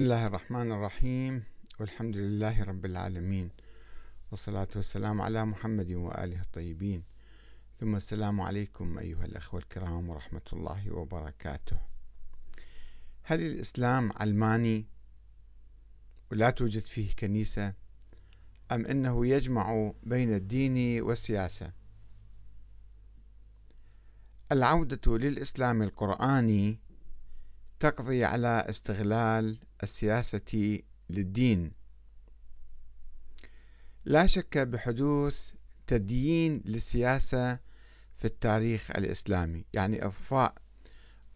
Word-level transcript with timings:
بسم 0.00 0.12
الله 0.12 0.26
الرحمن 0.26 0.72
الرحيم. 0.72 1.44
والحمد 1.80 2.16
لله 2.16 2.64
رب 2.64 2.84
العالمين. 2.84 3.50
والصلاة 4.30 4.68
والسلام 4.76 5.20
على 5.20 5.44
محمد 5.44 5.92
وآله 5.92 6.40
الطيبين. 6.40 7.02
ثم 7.80 7.96
السلام 7.96 8.40
عليكم 8.40 8.98
أيها 8.98 9.24
الأخوة 9.24 9.60
الكرام 9.60 10.08
ورحمة 10.08 10.42
الله 10.52 10.90
وبركاته. 10.90 11.78
هل 13.22 13.40
الإسلام 13.40 14.12
علماني 14.16 14.86
ولا 16.30 16.50
توجد 16.50 16.82
فيه 16.82 17.12
كنيسة؟ 17.18 17.74
أم 18.72 18.86
أنه 18.86 19.26
يجمع 19.26 19.92
بين 20.02 20.34
الدين 20.34 21.02
والسياسة؟ 21.02 21.72
العودة 24.52 25.18
للإسلام 25.18 25.82
القرآني 25.82 26.78
تقضي 27.80 28.24
على 28.24 28.66
استغلال 28.68 29.58
السياسة 29.82 30.78
للدين. 31.10 31.72
لا 34.04 34.26
شك 34.26 34.58
بحدوث 34.58 35.52
تديين 35.86 36.62
للسياسة 36.64 37.58
في 38.18 38.24
التاريخ 38.24 38.90
الإسلامي 38.90 39.64
يعني 39.72 40.04
إضفاء 40.04 40.54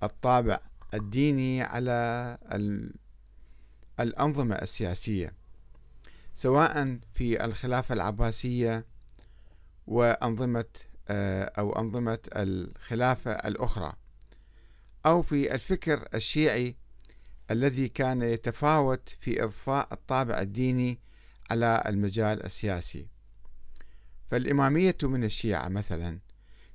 الطابع 0.02 0.60
الديني 0.94 1.62
على 1.62 2.38
الأنظمة 4.00 4.54
السياسية 4.54 5.32
سواء 6.34 6.98
في 7.14 7.44
الخلافة 7.44 7.94
العباسية 7.94 8.86
وأنظمة 9.86 10.64
آه، 11.08 11.44
أو 11.58 11.78
أنظمة 11.78 12.18
الخلافة 12.36 13.30
الأخرى. 13.32 13.92
أو 15.06 15.22
في 15.22 15.54
الفكر 15.54 16.08
الشيعي 16.14 16.76
الذي 17.50 17.88
كان 17.88 18.22
يتفاوت 18.22 19.08
في 19.20 19.44
إضفاء 19.44 19.88
الطابع 19.92 20.40
الديني 20.40 20.98
على 21.50 21.82
المجال 21.86 22.44
السياسي. 22.44 23.06
فالإمامية 24.30 24.96
من 25.02 25.24
الشيعة 25.24 25.68
مثلا 25.68 26.18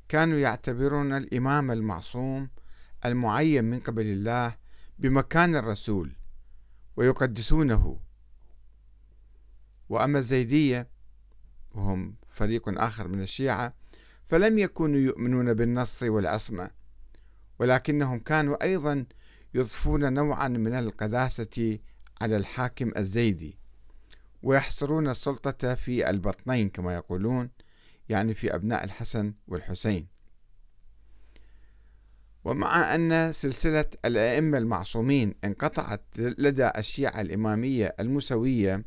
كانوا 0.09 0.38
يعتبرون 0.38 1.14
الإمام 1.14 1.72
المعصوم 1.72 2.50
المعين 3.06 3.64
من 3.64 3.80
قبل 3.80 4.06
الله 4.06 4.56
بمكان 5.00 5.56
الرسول 5.56 6.11
ويقدسونه. 6.95 8.00
وأما 9.89 10.20
الزيدية 10.20 10.88
وهم 11.72 12.16
فريق 12.30 12.82
آخر 12.82 13.08
من 13.08 13.22
الشيعة 13.22 13.73
فلم 14.28 14.58
يكونوا 14.58 15.00
يؤمنون 15.00 15.54
بالنص 15.54 16.04
والعصمة 16.04 16.79
ولكنهم 17.60 18.20
كانوا 18.20 18.64
أيضا 18.64 19.06
يضفون 19.54 20.14
نوعا 20.14 20.48
من 20.48 20.74
القداسة 20.74 21.80
على 22.22 22.38
الحاكم 22.38 22.92
الزيدي 22.98 23.58
ويحصرون 24.44 25.10
السلطة 25.10 25.76
في 25.76 26.10
البطنين 26.10 26.70
كما 26.70 26.94
يقولون 26.96 27.50
يعني 28.10 28.34
في 28.34 28.56
أبناء 28.56 28.84
الحسن 28.84 29.34
والحسين. 29.48 30.08
ومع 32.44 32.96
أن 32.96 33.34
سلسلة 33.34 33.86
الأئمة 34.06 34.58
المعصومين 34.58 35.36
انقطعت 35.44 36.04
لدى 36.18 36.72
الشيعة 36.78 37.22
الإمامية 37.22 37.96
المسوية 38.00 38.86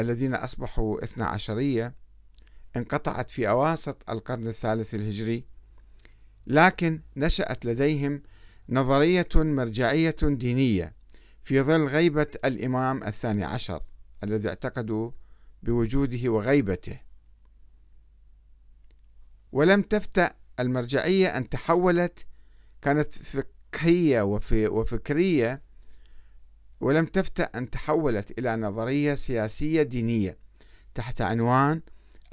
الذين 0.00 0.34
أصبحوا 0.34 1.04
اثنا 1.04 1.26
عشرية 1.26 1.94
انقطعت 2.76 3.30
في 3.30 3.48
أواسط 3.48 4.10
القرن 4.10 4.48
الثالث 4.48 4.94
الهجري 4.94 5.44
لكن 6.46 7.00
نشأت 7.16 7.64
لديهم 7.64 8.22
نظرية 8.68 9.28
مرجعية 9.34 10.16
دينية 10.22 10.94
في 11.44 11.60
ظل 11.60 11.84
غيبة 11.84 12.26
الإمام 12.44 13.04
الثاني 13.04 13.44
عشر 13.44 13.82
الذي 14.24 14.48
اعتقدوا 14.48 15.10
بوجوده 15.62 16.28
وغيبته. 16.28 17.00
ولم 19.52 19.82
تفتأ 19.82 20.34
المرجعية 20.60 21.36
أن 21.36 21.48
تحولت 21.48 22.26
كانت 22.82 23.14
فقهية 23.14 24.22
وفكرية 24.22 25.62
ولم 26.80 27.06
تفتأ 27.06 27.44
أن 27.44 27.70
تحولت 27.70 28.38
إلى 28.38 28.56
نظرية 28.56 29.14
سياسية 29.14 29.82
دينية 29.82 30.38
تحت 30.94 31.20
عنوان 31.20 31.80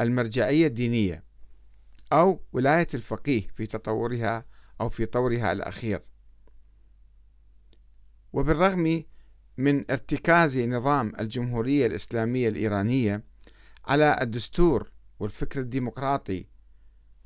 المرجعية 0.01 0.67
الدينية. 0.67 1.23
أو 2.11 2.39
ولاية 2.53 2.87
الفقيه 2.93 3.47
في 3.55 3.65
تطورها 3.65 4.45
أو 4.81 4.89
في 4.89 5.05
طورها 5.05 5.51
الأخير. 5.51 6.01
وبالرغم 8.33 9.03
من 9.57 9.91
ارتكاز 9.91 10.57
نظام 10.57 11.11
الجمهورية 11.19 11.85
الإسلامية 11.85 12.47
الإيرانية 12.49 13.23
على 13.85 14.17
الدستور 14.21 14.91
والفكر 15.19 15.59
الديمقراطي 15.59 16.45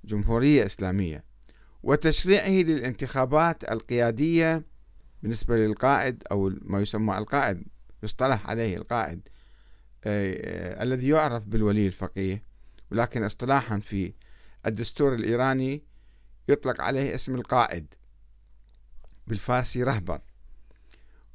جمهورية 0.06 0.66
إسلامية 0.66 1.24
وتشريعه 1.84 2.50
للانتخابات 2.50 3.72
القيادية 3.72 4.66
بالنسبة 5.24 5.58
للقائد 5.58 6.24
أو 6.32 6.52
ما 6.62 6.82
يسمى 6.82 7.18
القائد 7.18 7.64
يصطلح 8.04 8.50
عليه 8.50 8.78
القائد 8.78 9.22
آه، 10.04 10.84
الذي 10.84 11.08
يعرف 11.08 11.44
بالولي 11.44 11.88
الفقيه 11.88 12.44
ولكن 12.92 13.24
اصطلاحا 13.24 13.80
في 13.80 14.14
الدستور 14.66 15.14
الإيراني 15.16 15.84
يطلق 16.50 16.82
عليه 16.82 17.16
اسم 17.16 17.36
القائد 17.36 17.86
بالفارسي 19.28 19.84
رهبر 19.84 20.22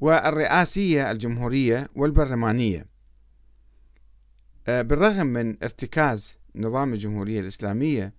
والرئاسية 0.00 1.10
الجمهورية 1.10 1.88
والبرلمانية. 1.94 2.86
آه، 4.68 4.82
بالرغم 4.82 5.26
من 5.26 5.56
ارتكاز 5.62 6.34
نظام 6.54 6.92
الجمهورية 6.92 7.40
الإسلامية 7.40 8.14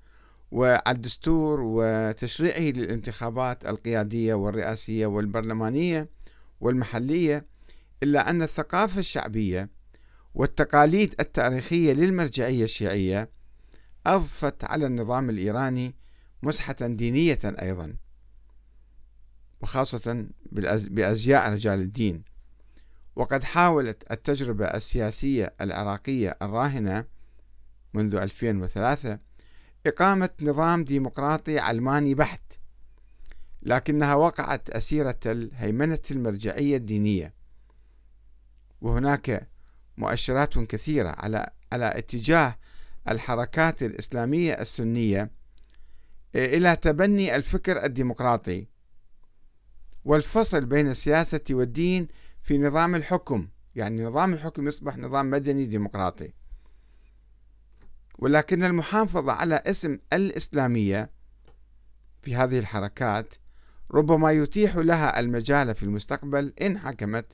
والدستور 0.51 1.59
وتشريعه 1.61 2.72
للانتخابات 2.72 3.66
القيادية 3.66 4.33
والرئاسية 4.33 5.05
والبرلمانية 5.05 6.09
والمحلية 6.61 7.45
إلا 8.03 8.29
أن 8.29 8.43
الثقافة 8.43 8.99
الشعبية 8.99 9.69
والتقاليد 10.35 11.16
التاريخية 11.19 11.93
للمرجعية 11.93 12.63
الشيعية 12.63 13.29
أضفت 14.06 14.63
على 14.63 14.85
النظام 14.85 15.29
الإيراني 15.29 15.95
مسحة 16.44 16.75
دينية 16.81 17.39
أيضا 17.45 17.95
وخاصة 19.62 20.28
بأزياء 20.91 21.53
رجال 21.53 21.79
الدين. 21.79 22.23
وقد 23.16 23.44
حاولت 23.44 24.11
التجربة 24.11 24.66
السياسية 24.66 25.53
العراقية 25.61 26.38
الراهنة 26.41 27.06
منذ 27.94 28.16
2003 28.16 29.19
إقامة 29.88 30.29
نظام 30.41 30.84
ديمقراطي 30.84 31.59
علماني 31.59 32.16
بحت 32.16 32.41
لكنها 33.61 34.16
وقعت 34.16 34.69
أسيرة 34.69 35.19
الهيمنة 35.25 36.00
المرجعية 36.11 36.78
الدينية. 36.78 37.34
وهناك 38.81 39.50
مؤشرات 39.97 40.59
كثيرة 40.59 41.09
على 41.09 41.50
على 41.72 41.97
اتجاه 41.97 42.56
الحركات 43.09 43.84
الإسلامية 43.84 44.53
السنية 44.53 45.31
إلى 46.35 46.75
تبني 46.75 47.35
الفكر 47.35 47.85
الديمقراطي 47.85 48.67
والفصل 50.06 50.66
بين 50.66 50.89
السياسة 50.89 51.41
والدين 51.50 52.07
في 52.44 52.57
نظام 52.57 52.95
الحكم. 52.95 53.47
يعني 53.75 54.03
نظام 54.03 54.34
الحكم 54.34 54.67
يصبح 54.67 54.97
نظام 54.97 55.29
مدني 55.29 55.66
ديمقراطي. 55.66 56.34
ولكن 58.19 58.63
المحافظة 58.63 59.31
على 59.31 59.56
اسم 59.56 60.00
الإسلامية 60.13 61.09
في 62.22 62.35
هذه 62.35 62.59
الحركات 62.59 63.34
ربما 63.91 64.31
يتيح 64.31 64.75
لها 64.75 65.19
المجال 65.19 65.75
في 65.75 65.84
المستقبل 65.84 66.53
إن 66.61 66.78
حكمت 66.78 67.25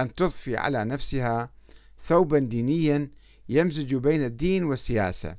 أن 0.00 0.14
تضفي 0.14 0.56
على 0.56 0.84
نفسها 0.84 1.50
ثوبا 2.02 2.38
دينيا 2.38 3.10
يمزج 3.50 3.94
بين 3.94 4.24
الدين 4.24 4.64
والسياسة. 4.64 5.34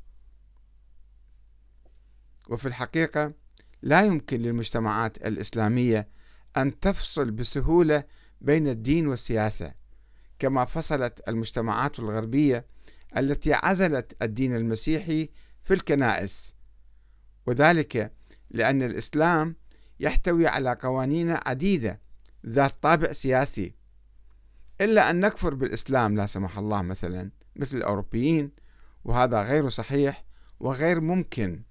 وفي 2.49 2.67
الحقيقة 2.67 3.33
لا 3.81 4.01
يمكن 4.01 4.41
للمجتمعات 4.41 5.17
الإسلامية 5.17 6.07
أن 6.57 6.79
تفصل 6.79 7.31
بسهولة 7.31 8.03
بين 8.41 8.67
الدين 8.67 9.07
والسياسة 9.07 9.73
كما 10.39 10.65
فصلت 10.65 11.21
المجتمعات 11.27 11.99
الغربية 11.99 12.65
التي 13.17 13.53
عزلت 13.53 14.15
الدين 14.21 14.55
المسيحي 14.55 15.29
في 15.63 15.73
الكنائس. 15.73 16.53
وذلك 17.45 18.11
لأن 18.49 18.83
الإسلام 18.83 19.55
يحتوي 19.99 20.47
على 20.47 20.77
قوانين 20.81 21.37
عديدة 21.45 21.99
ذات 22.45 22.73
طابع 22.81 23.11
سياسي. 23.11 23.73
إلا 24.81 25.09
أن 25.09 25.19
نكفر 25.19 25.53
بالإسلام 25.53 26.15
لا 26.15 26.25
سمح 26.25 26.57
الله 26.57 26.81
مثلا. 26.81 27.40
مثل 27.56 27.77
الأوروبيين 27.77 28.51
وهذا 29.03 29.42
غير 29.42 29.69
صحيح 29.69 30.24
وغير 30.59 31.00
ممكن. 31.00 31.62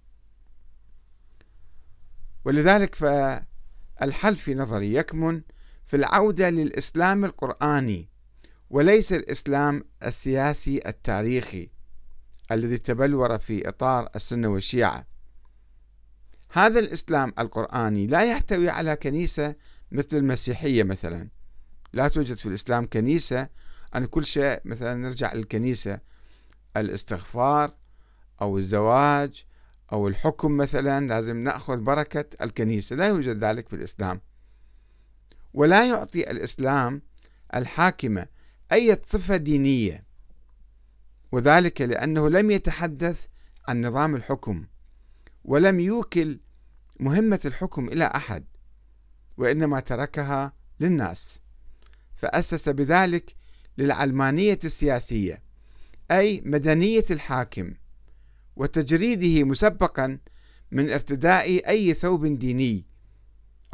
ولذلك 2.45 2.95
فالحل 2.95 4.37
في 4.37 4.55
نظري 4.55 4.95
يكمن 4.95 5.43
في 5.87 5.97
العودة 5.97 6.51
للإسلام 6.51 7.25
القرآني 7.25 8.09
وليس 8.71 9.13
الإسلام 9.13 9.85
السياسي 10.03 10.81
التاريخي 10.87 11.71
الذي 12.53 12.79
تبلور 12.79 13.39
في 13.39 13.69
إطار 13.69 14.09
السنة 14.17 14.49
والشيعة. 14.49 15.07
هذا 16.53 16.79
الإسلام 16.81 17.33
القرآني 17.39 18.07
لا 18.07 18.31
يحتوي 18.31 18.69
على 18.69 18.97
كنيسة 18.97 19.55
مثل 19.93 20.17
المسيحية 20.17 20.83
مثلا. 20.83 21.29
لا 21.93 22.09
توجد 22.09 22.37
في 22.37 22.47
الإسلام 22.47 22.87
كنيسة 22.87 23.49
أن 23.97 24.07
كل 24.07 24.27
شيء 24.27 24.61
مثلا 24.65 24.95
نرجع 24.95 25.33
للكنيسة 25.35 26.01
الاستغفار 26.77 27.75
أو 28.43 28.59
الزواج 28.59 29.45
أو 29.93 30.09
الحكم 30.09 30.57
مثلا 30.57 31.07
لازم 31.07 31.37
نأخذ 31.37 31.77
بركة 31.77 32.25
الكنيسة. 32.45 32.97
لا 32.97 33.07
يوجد 33.07 33.45
ذلك 33.45 33.69
في 33.69 33.77
الإسلام. 33.77 34.21
ولا 35.55 35.89
يعطي 35.89 36.31
الإسلام 36.31 37.03
الحاكمة 37.55 38.27
أي 38.73 38.99
صفة 39.07 39.37
دينية. 39.37 40.05
وذلك 41.33 41.81
لأنه 41.81 42.29
لم 42.29 42.51
يتحدث 42.51 43.27
عن 43.69 43.87
نظام 43.87 44.17
الحكم 44.17 44.67
ولم 45.45 45.81
يوكل 45.81 46.41
مهمة 47.01 47.41
الحكم 47.45 47.89
إلى 47.89 48.05
أحد 48.05 48.45
وإنما 49.37 49.81
تركها 49.81 50.53
للناس. 50.81 51.41
فأسس 52.17 52.69
بذلك 52.69 53.40
للعلمانية 53.81 54.59
السياسية 54.65 55.43
أي 56.11 56.43
مدنية 56.45 57.05
الحاكم 57.11 57.75
وتجريده 58.57 59.45
مسبقا 59.45 60.19
من 60.71 60.91
ارتداء 60.91 61.69
أي 61.69 61.95
ثوب 61.95 62.27
ديني 62.27 62.85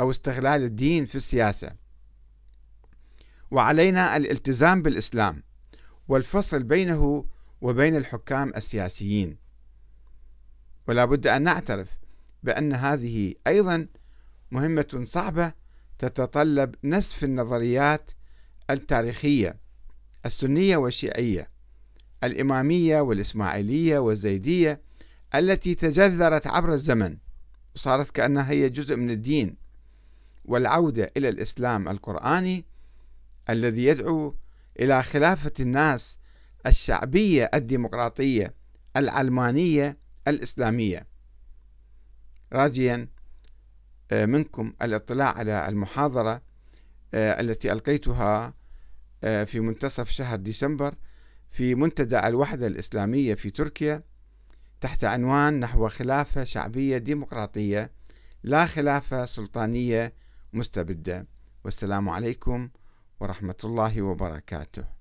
أو 0.00 0.10
استغلال 0.10 0.62
الدين 0.62 1.06
في 1.06 1.14
السياسة. 1.14 1.70
وعلينا 3.50 4.16
الالتزام 4.16 4.82
بالإسلام 4.82 5.42
والفصل 6.08 6.62
بينه 6.62 7.26
وبين 7.60 7.96
الحكام 7.96 8.52
السياسيين. 8.56 9.36
ولا 10.88 11.04
بد 11.04 11.26
أن 11.26 11.42
نعترف 11.42 11.88
بأن 12.42 12.72
هذه 12.72 13.34
أيضا 13.46 13.86
مهمة 14.50 15.02
صعبة 15.04 15.52
تتطلب 15.98 16.74
نسف 16.84 17.24
النظريات 17.24 18.10
التاريخية. 18.70 19.65
السنية 20.26 20.76
والشيعية 20.76 21.50
الإمامية 22.24 23.00
والإسماعيلية 23.00 23.98
والزيدية 23.98 24.80
التي 25.34 25.74
تجذرت 25.74 26.46
عبر 26.46 26.74
الزمن 26.74 27.16
وصارت 27.76 28.10
كأنها 28.10 28.50
هي 28.50 28.68
جزء 28.68 28.96
من 28.96 29.10
الدين 29.10 29.56
والعودة 30.44 31.12
إلى 31.16 31.28
الإسلام 31.28 31.88
القرآني 31.88 32.64
الذي 33.50 33.84
يدعو 33.84 34.34
إلى 34.80 35.02
خلافة 35.02 35.52
الناس 35.60 36.18
الشعبية 36.66 37.50
الديمقراطية 37.54 38.54
العلمانية 38.96 39.98
الإسلامية. 40.28 41.06
راجيا 42.52 43.08
آه، 44.10 44.26
منكم 44.26 44.72
الاطلاع 44.82 45.38
على 45.38 45.68
المحاضرة 45.68 46.42
آه، 47.14 47.40
التي 47.40 47.72
ألقيتها 47.72 48.54
في 49.26 49.60
منتصف 49.60 50.10
شهر 50.10 50.36
ديسمبر 50.36 50.94
في 51.50 51.74
منتدى 51.74 52.18
الوحدة 52.18 52.66
الإسلامية 52.66 53.34
في 53.34 53.50
تركيا 53.50 54.02
تحت 54.80 55.04
عنوان 55.04 55.60
نحو 55.60 55.88
خلافة 55.88 56.44
شعبية 56.44 56.98
ديمقراطية 56.98 57.90
لا 58.42 58.66
خلافة 58.66 59.26
سلطانية 59.26 60.12
مستبدة. 60.52 61.26
والسلام 61.64 62.08
عليكم 62.08 62.68
ورحمة 63.20 63.54
الله 63.64 64.02
وبركاته. 64.02 64.95